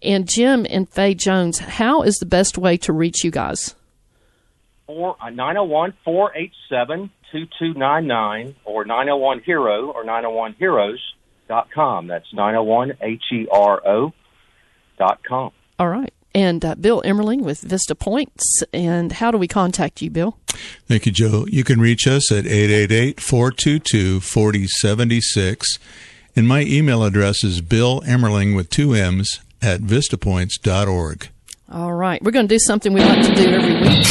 [0.01, 3.75] and Jim and Faye Jones, how is the best way to reach you guys?
[4.87, 12.07] Or 901 487 2299 or 901 Hero or 901heroes.com.
[12.07, 14.13] That's 901 H E R O
[14.97, 15.51] dot com.
[15.79, 16.13] All right.
[16.35, 18.61] And uh, Bill Emmerling with Vista Points.
[18.73, 20.37] And how do we contact you, Bill?
[20.85, 21.45] Thank you, Joe.
[21.49, 25.79] You can reach us at 888 422 4076.
[26.35, 31.29] And my email address is Bill Emmerling with two M's at vistapoints.org.
[31.71, 32.21] All right.
[32.21, 34.05] We're going to do something we like to do every week.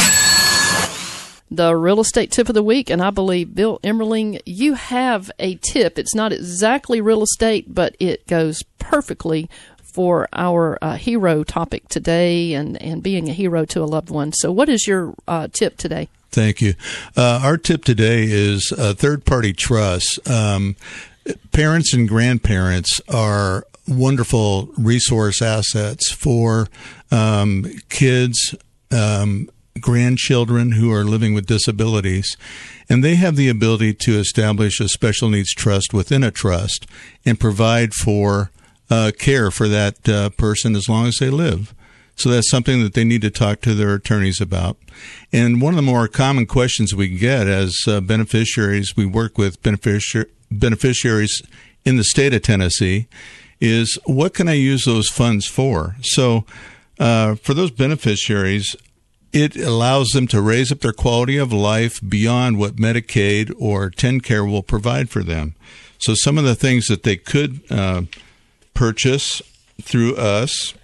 [1.51, 2.89] The real estate tip of the week.
[2.89, 5.99] And I believe, Bill Emmerling, you have a tip.
[5.99, 9.49] It's not exactly real estate, but it goes perfectly
[9.95, 14.33] for our uh, hero topic today and, and being a hero to a loved one.
[14.33, 16.09] So, what is your uh, tip today?
[16.31, 16.75] Thank you.
[17.17, 20.19] Uh, our tip today is uh, third party trust.
[20.29, 20.75] Um,
[21.53, 26.67] parents and grandparents are wonderful resource assets for
[27.13, 28.57] um, kids,
[28.91, 32.37] um, grandchildren who are living with disabilities.
[32.89, 36.85] And they have the ability to establish a special needs trust within a trust
[37.25, 38.51] and provide for
[38.91, 41.75] uh, care for that uh, person as long as they live.
[42.17, 44.77] So that's something that they need to talk to their attorneys about.
[45.33, 49.63] And one of the more common questions we get as uh, beneficiaries, we work with
[49.63, 51.43] benefici- beneficiaries
[51.85, 53.09] in the state of Tennessee,
[53.61, 55.97] is what can I use those funds for?
[56.03, 56.45] So
[56.99, 58.77] uh, for those beneficiaries,
[59.33, 64.49] it allows them to raise up their quality of life beyond what Medicaid or TennCare
[64.49, 65.57] will provide for them.
[65.99, 68.03] So some of the things that they could uh,
[68.75, 69.41] purchase
[69.81, 70.75] through us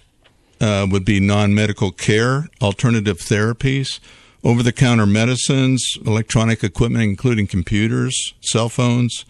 [0.59, 3.99] uh, would be non medical care, alternative therapies,
[4.43, 9.25] over the counter medicines, electronic equipment, including computers, cell phones,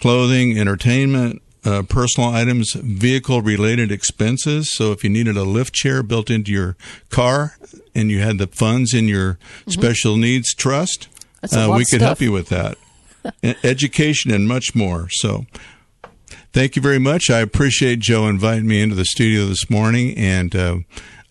[0.00, 4.72] clothing, entertainment, uh, personal items, vehicle related expenses.
[4.72, 6.76] So if you needed a lift chair built into your
[7.10, 7.56] car
[7.94, 9.70] and you had the funds in your mm-hmm.
[9.70, 11.08] special needs trust,
[11.52, 12.78] uh, we could help you with that.
[13.42, 15.08] Education and much more.
[15.10, 15.46] So
[16.52, 17.30] thank you very much.
[17.30, 20.78] I appreciate Joe inviting me into the studio this morning, and uh,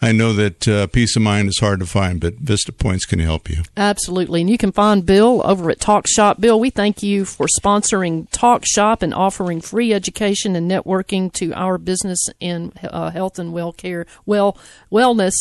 [0.02, 3.18] I know that uh, peace of mind is hard to find, but Vista Points can
[3.20, 3.64] help you.
[3.76, 4.42] Absolutely.
[4.42, 6.40] And you can find Bill over at Talk Shop.
[6.40, 11.52] Bill, we thank you for sponsoring Talk Shop and offering free education and networking to
[11.54, 14.58] our business and uh, health and well care, well
[14.92, 15.34] wellness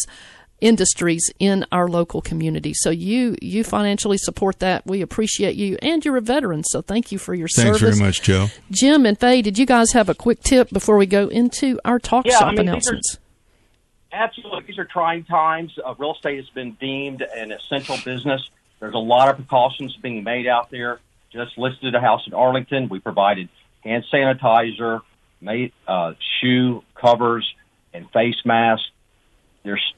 [0.61, 2.73] industries in our local community.
[2.75, 4.87] So you you financially support that.
[4.87, 6.65] We appreciate you, and you're a veteran.
[6.65, 7.99] So thank you for your Thanks service.
[7.99, 8.47] Thanks very much, Joe.
[8.71, 11.99] Jim and Faye, did you guys have a quick tip before we go into our
[11.99, 13.19] talk yeah, shop I mean, announcements?
[14.13, 14.65] Absolutely.
[14.67, 15.79] These are trying times.
[15.85, 18.49] Uh, real estate has been deemed an essential business.
[18.81, 21.01] There's a lot of precautions being made out there.
[21.33, 22.89] Just listed a house in Arlington.
[22.89, 23.49] We provided
[23.85, 25.03] hand sanitizer,
[25.41, 27.47] made, uh, shoe covers,
[27.93, 28.89] and face masks.
[29.65, 29.95] There's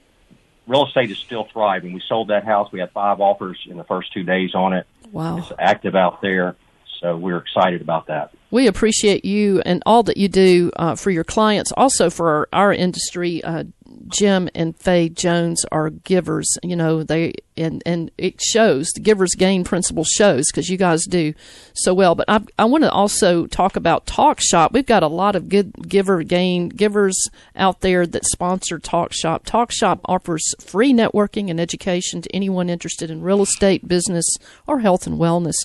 [0.68, 1.92] real estate is still thriving.
[1.92, 2.70] We sold that house.
[2.70, 4.86] We had five offers in the first two days on it.
[5.10, 5.38] Wow.
[5.38, 6.54] It's active out there.
[7.00, 8.32] So we're excited about that.
[8.50, 12.48] We appreciate you and all that you do uh, for your clients, also for our,
[12.52, 13.42] our industry.
[13.44, 13.64] Uh,
[14.06, 16.56] Jim and Faye Jones are givers.
[16.62, 21.04] You know, they and and it shows the givers gain principle shows because you guys
[21.04, 21.34] do
[21.74, 22.14] so well.
[22.14, 24.72] But I I want to also talk about Talk Shop.
[24.72, 27.18] We've got a lot of good giver gain givers
[27.56, 29.44] out there that sponsor Talk Shop.
[29.44, 34.26] Talk Shop offers free networking and education to anyone interested in real estate, business,
[34.66, 35.56] or health and wellness.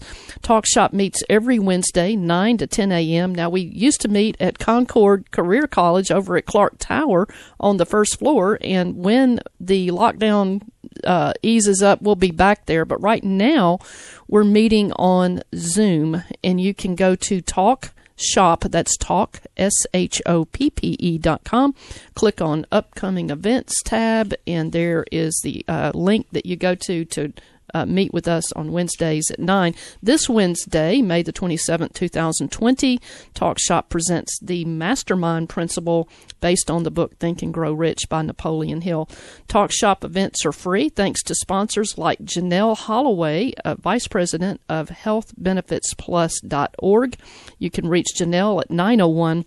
[0.42, 3.34] Talk Shop meets every Wednesday, nine to ten a.m.
[3.36, 7.28] Now we used to meet at Concord Career College over at Clark Tower
[7.60, 10.62] on the first floor, and when the lockdown
[11.04, 12.86] uh, eases up, we'll be back there.
[12.86, 13.80] But right now,
[14.30, 18.62] we're meeting on Zoom, and you can go to Talk Shop.
[18.62, 21.76] That's Talk S H O P P E dot com.
[22.16, 27.04] Click on Upcoming Events tab, and there is the uh, link that you go to
[27.04, 27.34] to
[27.74, 29.74] uh, meet with us on Wednesdays at 9.
[30.02, 33.02] This Wednesday, May the 27th, 2020,
[33.34, 36.08] Talk Shop presents the Mastermind Principle
[36.42, 39.10] based on the book Think and Grow Rich by Napoleon Hill.
[39.48, 44.90] Talk Shop events are free thanks to sponsors like Janelle Holloway, uh, Vice President of
[44.90, 47.16] HealthBenefitsPlus.org.
[47.60, 49.46] You can reach Janelle at 901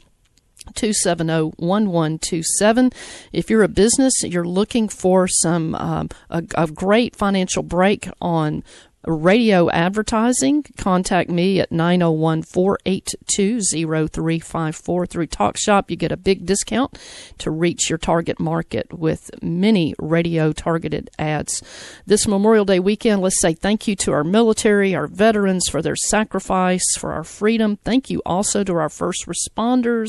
[0.74, 2.90] 270 1127.
[3.32, 8.62] If you're a business, you're looking for some um, a, a great financial break on
[9.06, 15.90] radio advertising, contact me at 901 482 0354 through TalkShop.
[15.90, 16.98] You get a big discount
[17.38, 21.62] to reach your target market with many radio targeted ads.
[22.06, 25.96] This Memorial Day weekend, let's say thank you to our military, our veterans for their
[25.96, 27.76] sacrifice for our freedom.
[27.84, 30.08] Thank you also to our first responders,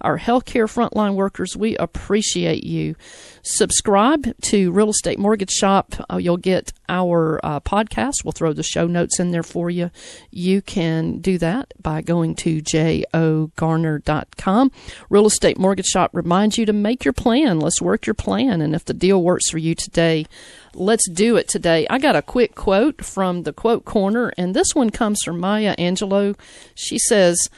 [0.00, 1.56] our healthcare frontline workers.
[1.56, 2.96] We appreciate you
[3.42, 5.94] subscribe to Real Estate Mortgage Shop.
[6.10, 8.24] Uh, you'll get our uh, podcast.
[8.24, 9.90] We'll throw the show notes in there for you.
[10.30, 14.72] You can do that by going to jogarner.com.
[15.10, 17.58] Real Estate Mortgage Shop reminds you to make your plan.
[17.60, 18.60] Let's work your plan.
[18.60, 20.26] And if the deal works for you today,
[20.74, 21.86] let's do it today.
[21.90, 25.74] I got a quick quote from the quote corner, and this one comes from Maya
[25.76, 26.38] Angelou.
[26.74, 27.48] She says,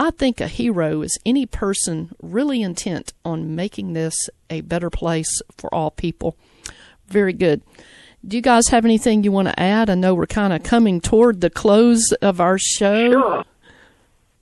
[0.00, 5.42] I think a hero is any person really intent on making this a better place
[5.58, 6.38] for all people.
[7.08, 7.60] Very good.
[8.26, 9.90] Do you guys have anything you want to add?
[9.90, 13.10] I know we're kind of coming toward the close of our show.
[13.10, 13.44] Sure.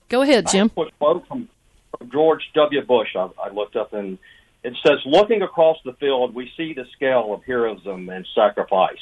[0.09, 0.71] Go ahead, Jim.
[0.79, 1.49] I quote from,
[1.91, 2.81] from George W.
[2.83, 3.17] Bush.
[3.17, 4.17] I, I looked up and
[4.63, 9.01] it says, "Looking across the field, we see the scale of heroism and sacrifice.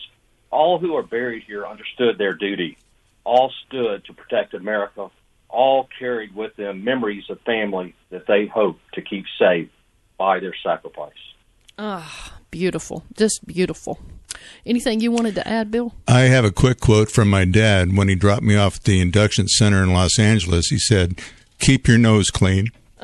[0.51, 2.79] All who are buried here understood their duty.
[3.25, 5.11] All stood to protect America
[5.57, 9.71] all carried with them memories of family that they hope to keep safe
[10.19, 11.13] by their sacrifice.
[11.79, 13.05] Ah, beautiful.
[13.15, 13.99] Just beautiful.
[14.67, 15.95] Anything you wanted to add, Bill?
[16.07, 19.01] I have a quick quote from my dad when he dropped me off at the
[19.01, 20.67] induction center in Los Angeles.
[20.69, 21.21] He said,
[21.59, 22.69] Keep your nose clean.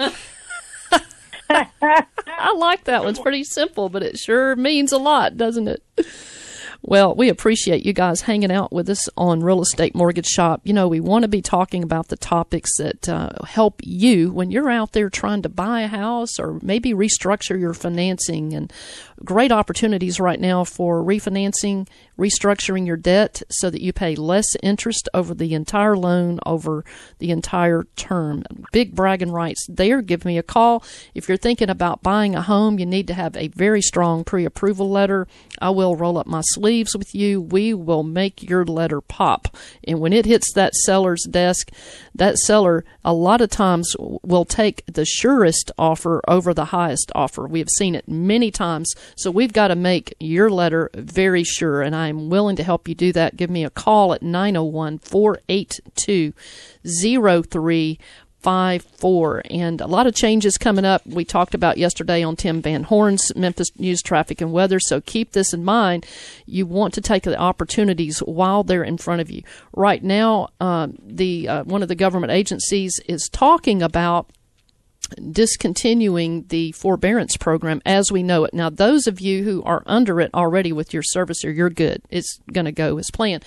[1.48, 3.10] I like that one.
[3.10, 5.82] It's pretty simple, but it sure means a lot, doesn't it?
[6.84, 10.62] Well, we appreciate you guys hanging out with us on Real Estate Mortgage Shop.
[10.64, 14.50] You know, we want to be talking about the topics that uh, help you when
[14.50, 18.52] you're out there trying to buy a house or maybe restructure your financing.
[18.52, 18.72] And
[19.24, 21.86] great opportunities right now for refinancing,
[22.18, 26.84] restructuring your debt so that you pay less interest over the entire loan over
[27.18, 28.42] the entire term.
[28.72, 30.02] Big bragging rights there.
[30.02, 30.82] Give me a call.
[31.14, 34.44] If you're thinking about buying a home, you need to have a very strong pre
[34.44, 35.28] approval letter.
[35.60, 36.42] I will roll up my
[36.72, 37.38] sleeves with you.
[37.38, 39.54] We will make your letter pop.
[39.84, 41.70] And when it hits that seller's desk,
[42.14, 47.46] that seller a lot of times will take the surest offer over the highest offer.
[47.46, 48.94] We have seen it many times.
[49.16, 52.94] So we've got to make your letter very sure, and I'm willing to help you
[52.94, 53.36] do that.
[53.36, 56.32] Give me a call at 901 482
[58.42, 62.60] five four and a lot of changes coming up we talked about yesterday on tim
[62.60, 66.04] van horn's memphis news traffic and weather so keep this in mind
[66.44, 69.42] you want to take the opportunities while they're in front of you
[69.74, 74.28] right now um, the uh, one of the government agencies is talking about
[75.30, 78.54] discontinuing the forbearance program as we know it.
[78.54, 82.02] Now, those of you who are under it already with your servicer, you're good.
[82.10, 83.44] It's going to go as planned.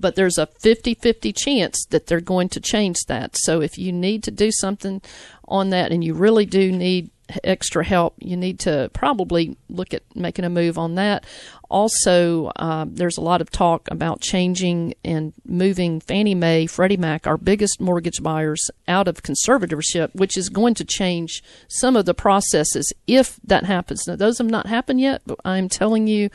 [0.00, 3.36] But there's a 50 50 chance that they're going to change that.
[3.36, 5.02] So if you need to do something
[5.46, 7.10] on that and you really do need
[7.44, 11.24] extra help, you need to probably look at making a move on that.
[11.68, 17.26] Also, uh, there's a lot of talk about changing and moving Fannie Mae, Freddie Mac,
[17.26, 22.14] our biggest mortgage buyers, out of conservatorship, which is going to change some of the
[22.14, 24.06] processes if that happens.
[24.06, 26.30] Now, those have not happened yet, but I'm telling you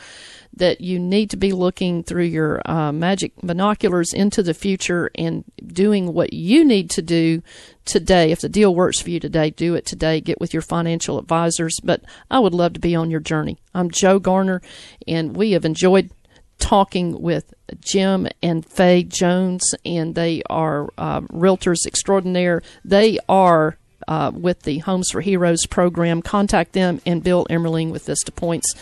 [0.55, 5.43] that you need to be looking through your uh, magic binoculars into the future and
[5.65, 7.41] doing what you need to do
[7.83, 8.31] today.
[8.31, 10.21] If the deal works for you today, do it today.
[10.21, 11.77] Get with your financial advisors.
[11.83, 12.01] But
[12.31, 13.57] I would love to be on your journey.
[13.73, 14.61] I'm Joe Garner,
[15.07, 16.09] and we have enjoyed
[16.57, 22.61] talking with Jim and Faye Jones, and they are uh, realtors extraordinaire.
[22.83, 23.77] They are
[24.07, 26.21] uh, with the Homes for Heroes program.
[26.21, 28.73] Contact them and Bill Emmerling with Vista Points.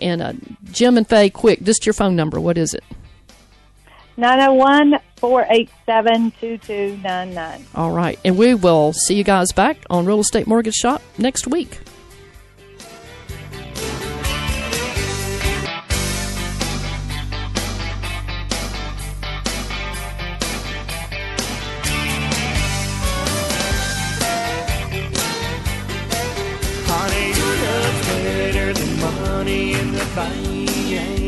[0.00, 0.32] And uh,
[0.72, 2.40] Jim and Faye, quick, just your phone number.
[2.40, 2.84] What is it?
[4.16, 7.66] 901 487 2299.
[7.74, 8.18] All right.
[8.24, 11.78] And we will see you guys back on Real Estate Mortgage Shop next week.
[29.12, 31.19] Money in the bank.